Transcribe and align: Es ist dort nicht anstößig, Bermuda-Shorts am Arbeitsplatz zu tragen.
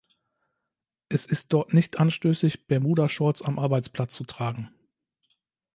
Es 1.09 1.27
ist 1.27 1.53
dort 1.53 1.75
nicht 1.75 1.99
anstößig, 1.99 2.65
Bermuda-Shorts 2.65 3.43
am 3.43 3.59
Arbeitsplatz 3.59 4.15
zu 4.15 4.23
tragen. 4.23 4.71